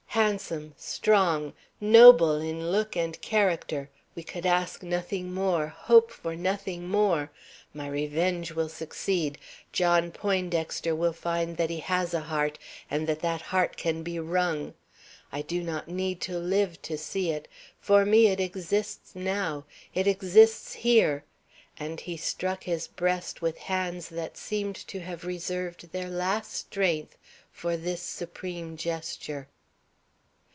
Handsome, 0.15 0.73
strong, 0.75 1.53
noble 1.79 2.35
in 2.41 2.69
look 2.69 2.97
and 2.97 3.19
character, 3.21 3.89
we 4.13 4.23
could 4.23 4.45
ask 4.45 4.83
nothing 4.83 5.33
more, 5.33 5.67
hope 5.67 6.11
for 6.11 6.35
nothing 6.35 6.89
more. 6.89 7.31
My 7.73 7.87
revenge 7.87 8.51
will 8.51 8.67
succeed! 8.67 9.37
John 9.71 10.11
Poindexter 10.11 10.93
will 10.93 11.13
find 11.13 11.55
that 11.55 11.69
he 11.69 11.79
has 11.79 12.13
a 12.13 12.19
heart, 12.19 12.59
and 12.91 13.07
that 13.07 13.21
that 13.21 13.41
heart 13.41 13.77
can 13.77 14.03
be 14.03 14.19
wrung. 14.19 14.73
I 15.31 15.41
do 15.41 15.63
not 15.63 15.87
need 15.87 16.19
to 16.23 16.37
live 16.37 16.81
to 16.81 16.97
see 16.97 17.31
it. 17.31 17.47
For 17.79 18.03
me 18.03 18.27
it 18.27 18.41
exists 18.41 19.15
now; 19.15 19.63
it 19.95 20.07
exists 20.07 20.73
here!" 20.73 21.23
And 21.77 22.01
he 22.01 22.17
struck 22.17 22.65
his 22.65 22.85
breast 22.85 23.41
with 23.41 23.57
hands 23.59 24.09
that 24.09 24.35
seemed 24.35 24.75
to 24.89 24.99
have 24.99 25.23
reserved 25.23 25.93
their 25.93 26.09
last 26.09 26.51
strength 26.51 27.17
for 27.49 27.77
this 27.77 28.01
supreme 28.01 28.75
gesture. 28.75 29.47